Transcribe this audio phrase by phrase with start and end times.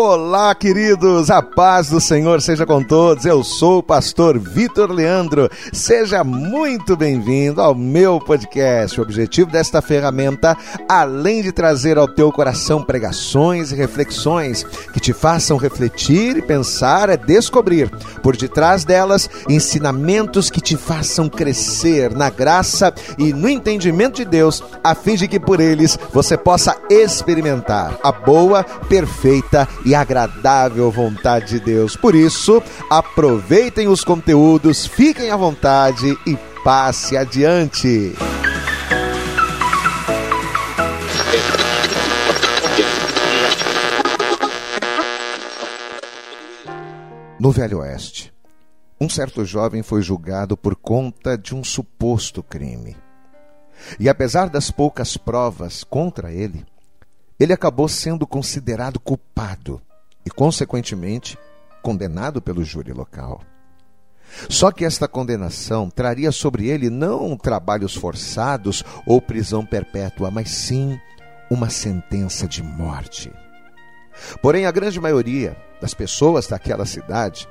[0.00, 3.26] Olá, queridos, a paz do Senhor seja com todos.
[3.26, 5.50] Eu sou o pastor Vitor Leandro.
[5.72, 9.00] Seja muito bem-vindo ao meu podcast.
[9.00, 10.56] O objetivo desta ferramenta,
[10.88, 17.08] além de trazer ao teu coração pregações e reflexões que te façam refletir e pensar,
[17.08, 17.90] é descobrir
[18.22, 24.62] por detrás delas ensinamentos que te façam crescer na graça e no entendimento de Deus,
[24.84, 31.58] a fim de que por eles você possa experimentar a boa, perfeita e agradável vontade
[31.58, 31.96] de Deus.
[31.96, 38.14] Por isso, aproveitem os conteúdos, fiquem à vontade e passe adiante.
[47.38, 48.34] No Velho Oeste,
[49.00, 52.96] um certo jovem foi julgado por conta de um suposto crime.
[54.00, 56.66] E apesar das poucas provas contra ele,
[57.38, 59.80] ele acabou sendo considerado culpado
[60.24, 61.38] e, consequentemente,
[61.82, 63.40] condenado pelo júri local.
[64.48, 70.98] Só que esta condenação traria sobre ele não trabalhos forçados ou prisão perpétua, mas sim
[71.50, 73.32] uma sentença de morte.
[74.42, 77.48] Porém, a grande maioria das pessoas daquela cidade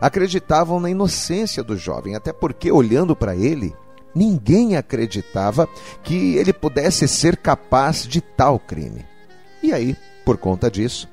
[0.00, 3.74] acreditavam na inocência do jovem, até porque, olhando para ele,
[4.14, 5.68] ninguém acreditava
[6.02, 9.04] que ele pudesse ser capaz de tal crime.
[9.64, 11.08] E aí, por conta disso,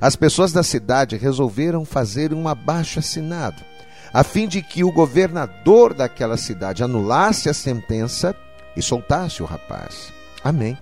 [0.00, 3.62] as pessoas da cidade resolveram fazer um abaixo assinado,
[4.12, 8.34] a fim de que o governador daquela cidade anulasse a sentença
[8.76, 10.12] e soltasse o rapaz.
[10.42, 10.76] Amém.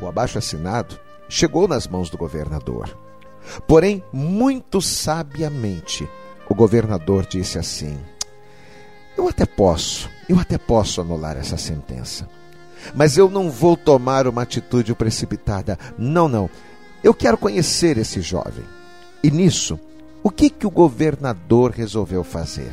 [0.00, 2.96] O abaixo assinado chegou nas mãos do governador.
[3.66, 6.08] Porém, muito sabiamente,
[6.48, 7.98] o governador disse assim:
[9.18, 12.26] Eu até posso, eu até posso anular essa sentença
[12.94, 15.78] mas eu não vou tomar uma atitude precipitada.
[15.98, 16.48] Não, não.
[17.02, 18.64] Eu quero conhecer esse jovem.
[19.22, 19.78] E nisso,
[20.22, 22.70] o que, que o governador resolveu fazer?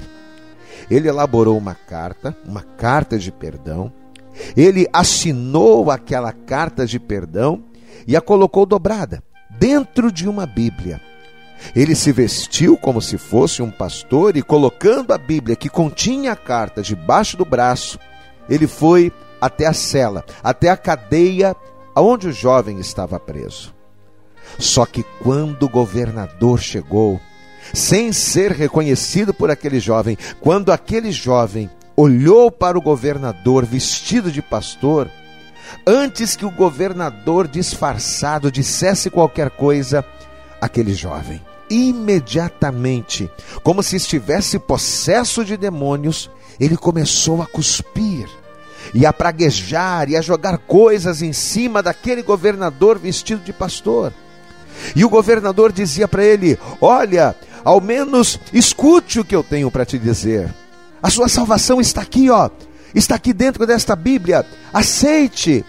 [0.89, 3.91] Ele elaborou uma carta, uma carta de perdão.
[4.55, 7.63] Ele assinou aquela carta de perdão
[8.07, 9.23] e a colocou dobrada
[9.59, 11.01] dentro de uma Bíblia.
[11.75, 16.35] Ele se vestiu como se fosse um pastor e, colocando a Bíblia que continha a
[16.35, 17.97] carta debaixo do braço,
[18.49, 21.55] ele foi até a cela, até a cadeia
[21.95, 23.73] aonde o jovem estava preso.
[24.59, 27.19] Só que quando o governador chegou,
[27.73, 34.41] sem ser reconhecido por aquele jovem, quando aquele jovem olhou para o governador vestido de
[34.41, 35.09] pastor,
[35.87, 40.05] antes que o governador disfarçado dissesse qualquer coisa,
[40.61, 43.29] aquele jovem, imediatamente,
[43.63, 46.29] como se estivesse possesso de demônios,
[46.59, 48.29] ele começou a cuspir
[48.93, 54.13] e a praguejar e a jogar coisas em cima daquele governador vestido de pastor.
[54.95, 59.85] E o governador dizia para ele: Olha, ao menos escute o que eu tenho para
[59.85, 60.53] te dizer.
[61.01, 62.49] A sua salvação está aqui, ó.
[62.93, 64.45] Está aqui dentro desta Bíblia.
[64.73, 65.65] Aceite.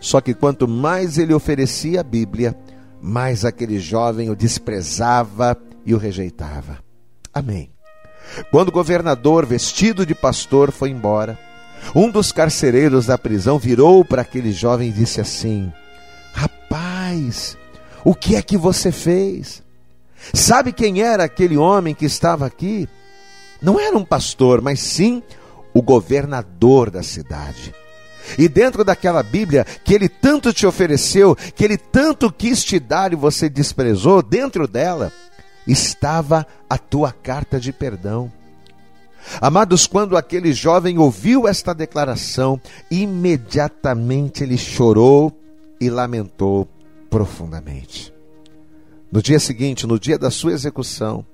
[0.00, 2.56] Só que quanto mais ele oferecia a Bíblia,
[3.02, 6.78] mais aquele jovem o desprezava e o rejeitava.
[7.32, 7.70] Amém.
[8.50, 11.38] Quando o governador, vestido de pastor, foi embora,
[11.94, 15.72] um dos carcereiros da prisão virou para aquele jovem e disse assim:
[16.32, 17.56] Rapaz,
[18.04, 19.62] o que é que você fez?
[20.34, 22.88] Sabe quem era aquele homem que estava aqui?
[23.60, 25.22] Não era um pastor, mas sim
[25.72, 27.74] o governador da cidade.
[28.38, 33.12] E dentro daquela Bíblia que ele tanto te ofereceu, que ele tanto quis te dar
[33.12, 35.12] e você desprezou, dentro dela
[35.66, 38.30] estava a tua carta de perdão.
[39.40, 42.60] Amados, quando aquele jovem ouviu esta declaração,
[42.90, 45.32] imediatamente ele chorou
[45.80, 46.68] e lamentou
[47.08, 48.12] profundamente.
[49.10, 51.24] No dia seguinte, no dia da sua execução,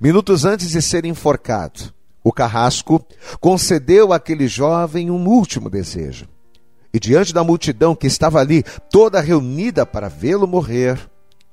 [0.00, 1.92] minutos antes de ser enforcado,
[2.24, 3.04] o carrasco
[3.40, 6.28] concedeu àquele jovem um último desejo.
[6.94, 10.98] E diante da multidão que estava ali, toda reunida para vê-lo morrer,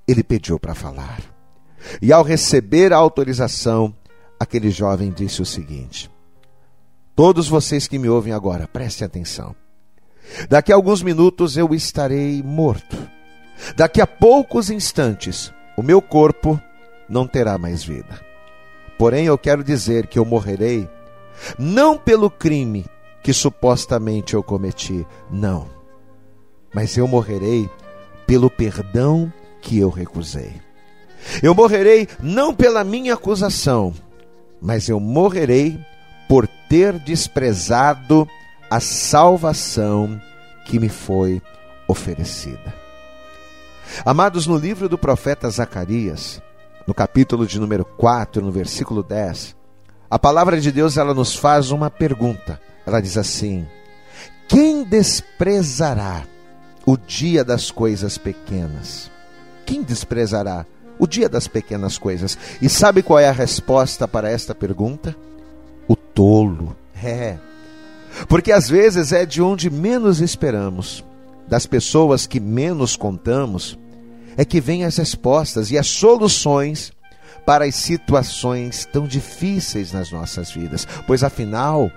[0.08, 1.22] ele pediu para falar.
[2.02, 3.96] E ao receber a autorização,
[4.40, 6.10] aquele jovem disse o seguinte:
[7.16, 9.56] Todos vocês que me ouvem agora, prestem atenção.
[10.48, 12.98] Daqui a alguns minutos eu estarei morto.
[13.76, 16.60] Daqui a poucos instantes, o meu corpo
[17.10, 18.22] não terá mais vida.
[18.98, 20.88] Porém, eu quero dizer que eu morrerei
[21.58, 22.86] não pelo crime
[23.24, 25.68] que supostamente eu cometi, não.
[26.74, 27.70] Mas eu morrerei
[28.26, 29.32] pelo perdão
[29.62, 30.54] que eu recusei.
[31.42, 33.94] Eu morrerei não pela minha acusação,
[34.62, 35.80] mas eu morrerei
[36.28, 38.28] por ter desprezado
[38.70, 40.22] a salvação
[40.66, 41.42] que me foi
[41.88, 42.74] oferecida.
[44.06, 46.42] Amados, no livro do profeta Zacarias,
[46.86, 49.56] no capítulo de número 4, no versículo 10,
[50.10, 52.60] a palavra de Deus ela nos faz uma pergunta.
[52.86, 53.68] Ela diz assim:
[54.48, 56.24] Quem desprezará
[56.86, 59.12] o dia das coisas pequenas?
[59.66, 60.66] Quem desprezará
[61.00, 62.38] o dia das pequenas coisas?
[62.62, 65.16] E sabe qual é a resposta para esta pergunta?
[65.88, 66.76] O tolo.
[67.02, 67.38] É.
[68.28, 71.04] Porque às vezes é de onde menos esperamos,
[71.48, 73.80] das pessoas que menos contamos,
[74.38, 76.92] é que vêm as respostas e as soluções
[77.46, 81.92] para as situações tão difíceis nas nossas vidas, pois afinal,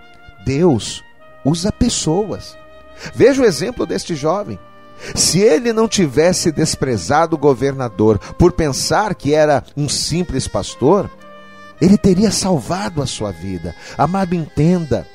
[0.44, 1.02] Deus
[1.44, 2.56] usa pessoas.
[3.14, 4.58] Veja o exemplo deste jovem.
[5.14, 11.10] Se ele não tivesse desprezado o governador por pensar que era um simples pastor,
[11.80, 13.74] ele teria salvado a sua vida.
[13.98, 15.06] Amado, entenda.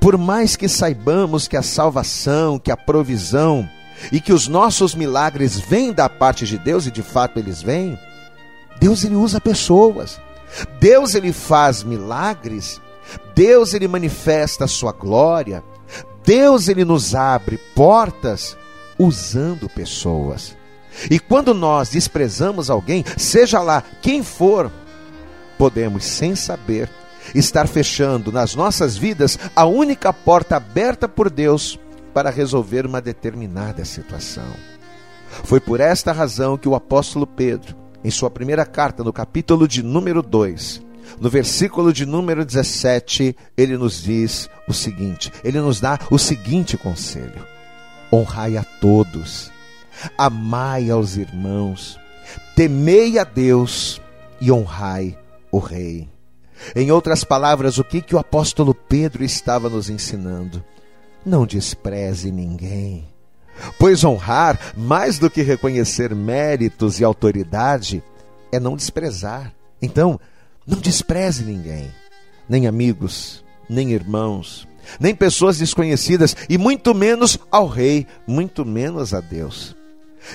[0.00, 3.68] Por mais que saibamos que a salvação, que a provisão
[4.10, 7.98] e que os nossos milagres vêm da parte de Deus e de fato eles vêm,
[8.80, 10.20] Deus ele usa pessoas.
[10.80, 12.80] Deus ele faz milagres.
[13.34, 15.62] Deus ele manifesta a sua glória.
[16.24, 18.56] Deus ele nos abre portas
[18.98, 20.56] usando pessoas.
[21.10, 24.70] E quando nós desprezamos alguém, seja lá quem for,
[25.56, 26.88] podemos sem saber
[27.34, 31.78] estar fechando nas nossas vidas a única porta aberta por Deus
[32.14, 34.48] para resolver uma determinada situação.
[35.44, 39.82] Foi por esta razão que o apóstolo Pedro em sua primeira carta, no capítulo de
[39.82, 40.82] número 2,
[41.20, 46.76] no versículo de número 17, ele nos diz o seguinte: ele nos dá o seguinte
[46.76, 47.44] conselho:
[48.12, 49.50] honrai a todos,
[50.16, 51.98] amai aos irmãos,
[52.54, 54.00] temei a Deus
[54.40, 55.16] e honrai
[55.50, 56.08] o Rei.
[56.74, 60.64] Em outras palavras, o que, que o apóstolo Pedro estava nos ensinando?
[61.24, 63.08] Não despreze ninguém
[63.78, 68.02] Pois honrar, mais do que reconhecer méritos e autoridade,
[68.52, 69.52] é não desprezar.
[69.80, 70.18] Então,
[70.66, 71.90] não despreze ninguém,
[72.48, 74.66] nem amigos, nem irmãos,
[74.98, 79.76] nem pessoas desconhecidas, e muito menos ao Rei, muito menos a Deus.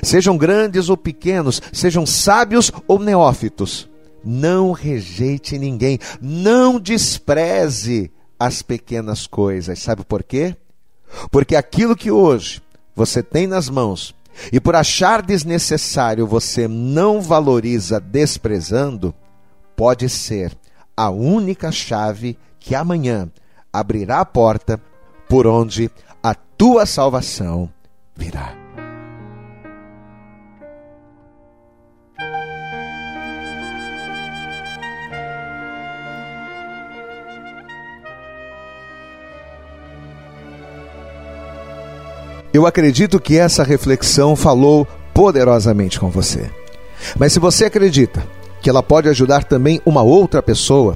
[0.02, 3.90] Sejam grandes ou pequenos, sejam sábios ou neófitos,
[4.24, 9.80] não rejeite ninguém, não despreze as pequenas coisas.
[9.80, 10.56] Sabe por quê?
[11.30, 12.62] Porque aquilo que hoje
[12.96, 14.16] você tem nas mãos
[14.52, 19.14] e por achar desnecessário você não valoriza desprezando,
[19.76, 20.52] pode ser
[20.96, 23.30] a única chave que amanhã
[23.74, 24.80] abrirá a porta
[25.28, 25.90] por onde
[26.22, 27.68] a tua salvação
[28.16, 28.54] virá.
[42.54, 46.52] Eu acredito que essa reflexão falou poderosamente com você.
[47.18, 48.24] Mas se você acredita
[48.62, 50.96] que ela pode ajudar também uma outra pessoa